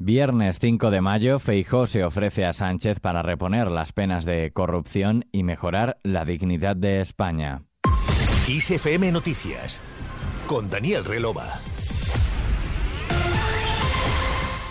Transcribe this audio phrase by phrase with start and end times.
[0.00, 5.24] Viernes 5 de mayo, Feijó se ofrece a Sánchez para reponer las penas de corrupción
[5.32, 7.64] y mejorar la dignidad de España.
[8.46, 9.80] ISFM Noticias
[10.46, 11.58] con Daniel Relova.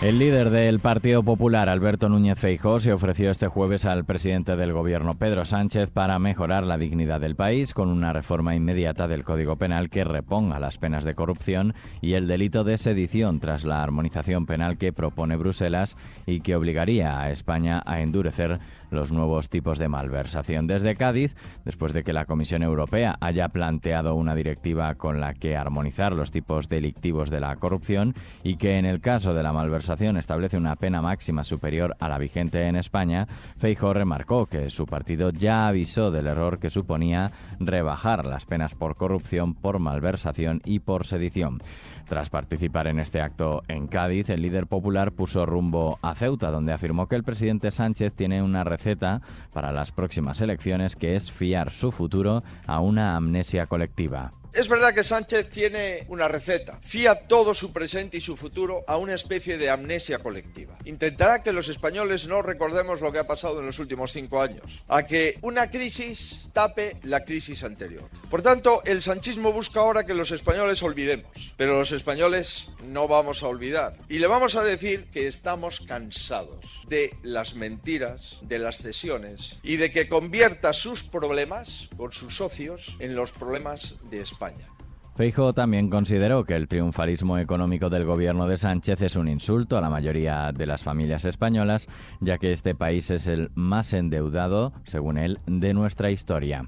[0.00, 4.72] El líder del Partido Popular, Alberto Núñez Feijó, se ofreció este jueves al presidente del
[4.72, 9.56] Gobierno, Pedro Sánchez, para mejorar la dignidad del país con una reforma inmediata del Código
[9.56, 14.46] Penal que reponga las penas de corrupción y el delito de sedición tras la armonización
[14.46, 15.96] penal que propone Bruselas
[16.26, 18.60] y que obligaría a España a endurecer
[18.90, 20.66] los nuevos tipos de malversación.
[20.66, 25.56] Desde Cádiz, después de que la Comisión Europea haya planteado una directiva con la que
[25.56, 30.16] armonizar los tipos delictivos de la corrupción y que en el caso de la malversación
[30.16, 33.26] establece una pena máxima superior a la vigente en España,
[33.58, 38.96] Feijóo remarcó que su partido ya avisó del error que suponía rebajar las penas por
[38.96, 41.60] corrupción, por malversación y por sedición.
[42.08, 46.72] Tras participar en este acto en Cádiz, el líder popular puso rumbo a Ceuta, donde
[46.72, 49.20] afirmó que el presidente Sánchez tiene una receta
[49.52, 54.32] para las próximas elecciones, que es fiar su futuro a una amnesia colectiva.
[54.54, 56.80] Es verdad que Sánchez tiene una receta.
[56.82, 60.76] Fía todo su presente y su futuro a una especie de amnesia colectiva.
[60.86, 64.82] Intentará que los españoles no recordemos lo que ha pasado en los últimos cinco años.
[64.88, 68.08] A que una crisis tape la crisis anterior.
[68.30, 71.52] Por tanto, el sanchismo busca ahora que los españoles olvidemos.
[71.58, 73.98] Pero los españoles no vamos a olvidar.
[74.08, 79.76] Y le vamos a decir que estamos cansados de las mentiras, de las cesiones y
[79.76, 84.37] de que convierta sus problemas con sus socios en los problemas de España.
[84.38, 84.77] España.
[85.18, 89.80] Feijo también consideró que el triunfalismo económico del gobierno de Sánchez es un insulto a
[89.80, 91.88] la mayoría de las familias españolas,
[92.20, 96.66] ya que este país es el más endeudado, según él, de nuestra historia.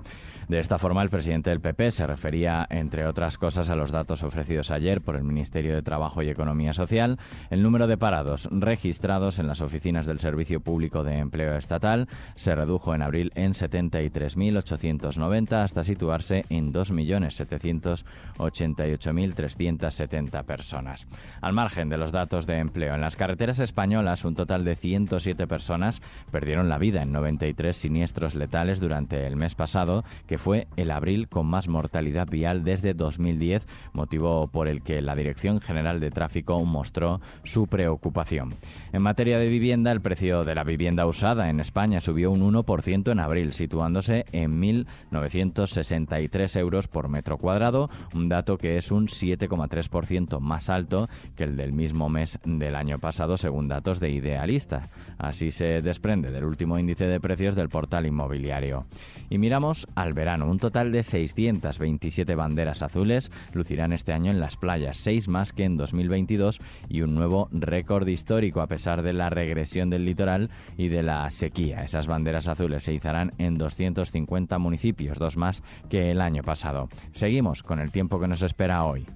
[0.51, 4.25] De esta forma, el presidente del PP se refería, entre otras cosas, a los datos
[4.25, 7.21] ofrecidos ayer por el Ministerio de Trabajo y Economía Social.
[7.51, 12.57] El número de parados registrados en las oficinas del Servicio Público de Empleo Estatal se
[12.57, 16.73] redujo en abril en 73.890 hasta situarse en
[18.41, 21.07] 2.788.370 personas.
[21.41, 25.47] Al margen de los datos de empleo, en las carreteras españolas un total de 107
[25.47, 30.91] personas perdieron la vida en 93 siniestros letales durante el mes pasado, que fue el
[30.91, 36.11] abril con más mortalidad vial desde 2010, motivo por el que la Dirección General de
[36.11, 38.55] Tráfico mostró su preocupación.
[38.93, 43.13] En materia de vivienda, el precio de la vivienda usada en España subió un 1%
[43.13, 50.41] en abril, situándose en 1.963 euros por metro cuadrado, un dato que es un 7,3%
[50.41, 54.89] más alto que el del mismo mes del año pasado, según datos de Idealista.
[55.19, 58.87] Así se desprende del último índice de precios del portal inmobiliario.
[59.29, 64.57] Y miramos al verano un total de 627 banderas azules lucirán este año en las
[64.57, 69.29] playas, seis más que en 2022 y un nuevo récord histórico a pesar de la
[69.29, 71.83] regresión del litoral y de la sequía.
[71.83, 76.89] Esas banderas azules se izarán en 250 municipios, dos más que el año pasado.
[77.11, 79.07] Seguimos con el tiempo que nos espera hoy.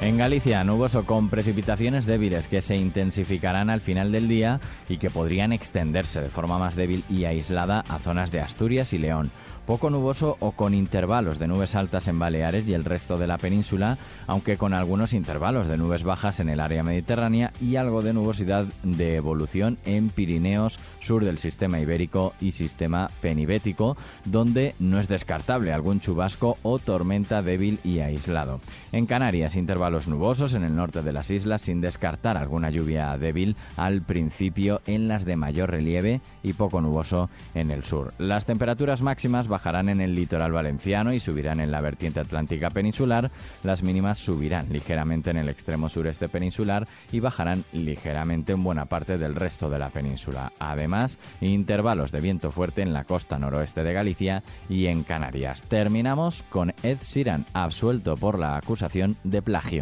[0.00, 5.08] En Galicia, nuboso con precipitaciones débiles que se intensificarán al final del día y que
[5.08, 9.30] podrían extenderse de forma más débil y aislada a zonas de Asturias y León
[9.66, 13.38] poco nuboso o con intervalos de nubes altas en Baleares y el resto de la
[13.38, 13.96] península,
[14.26, 18.66] aunque con algunos intervalos de nubes bajas en el área mediterránea y algo de nubosidad
[18.82, 25.72] de evolución en Pirineos, sur del sistema ibérico y sistema penibético, donde no es descartable
[25.72, 28.60] algún chubasco o tormenta débil y aislado.
[28.92, 33.54] En Canarias, intervalos nubosos en el norte de las islas sin descartar alguna lluvia débil
[33.76, 38.14] al principio en las de mayor relieve y poco nuboso en el sur.
[38.18, 43.30] Las temperaturas máximas bajarán en el litoral valenciano y subirán en la vertiente atlántica peninsular.
[43.62, 49.18] Las mínimas subirán ligeramente en el extremo sureste peninsular y bajarán ligeramente en buena parte
[49.18, 50.52] del resto de la península.
[50.58, 55.62] Además, intervalos de viento fuerte en la costa noroeste de Galicia y en Canarias.
[55.62, 59.73] Terminamos con Ed Sheeran, absuelto por la acusación de plagio.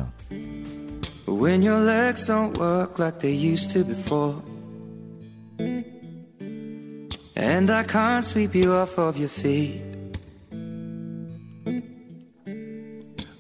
[7.34, 9.83] And I can't sweep you off of your feet.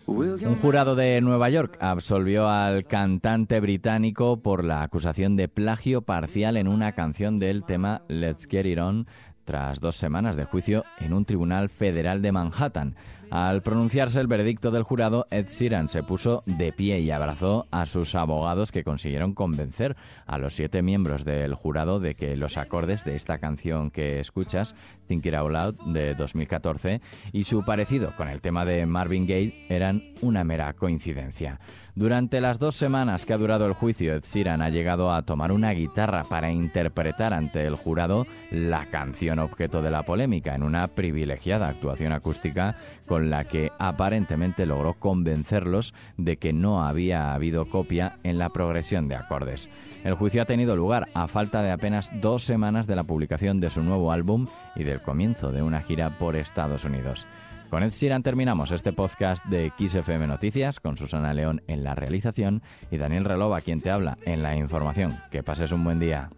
[0.06, 6.56] Un jurado de Nueva York absolvió al cantante británico por la acusación de plagio parcial
[6.56, 9.06] en una canción del tema Let's Get It On
[9.44, 12.94] tras dos semanas de juicio en un tribunal federal de Manhattan.
[13.32, 17.86] Al pronunciarse el veredicto del jurado, Ed Sheeran se puso de pie y abrazó a
[17.86, 19.96] sus abogados que consiguieron convencer
[20.26, 24.74] a los siete miembros del jurado de que los acordes de esta canción que escuchas,
[25.08, 27.00] Think It Out Loud, de 2014,
[27.32, 31.58] y su parecido con el tema de Marvin Gaye eran una mera coincidencia.
[31.94, 35.52] Durante las dos semanas que ha durado el juicio, Ed Sheeran ha llegado a tomar
[35.52, 40.88] una guitarra para interpretar ante el jurado la canción objeto de la polémica en una
[40.88, 42.76] privilegiada actuación acústica
[43.06, 49.08] con la que aparentemente logró convencerlos de que no había habido copia en la progresión
[49.08, 49.68] de acordes.
[50.04, 53.70] El juicio ha tenido lugar a falta de apenas dos semanas de la publicación de
[53.70, 57.26] su nuevo álbum y del comienzo de una gira por Estados Unidos.
[57.70, 62.62] Con Ed Sheeran terminamos este podcast de XFM Noticias con Susana León en la realización
[62.90, 65.18] y Daniel Relova quien te habla en la información.
[65.30, 66.28] Que pases un buen día.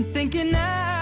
[0.00, 0.99] I'm thinking now.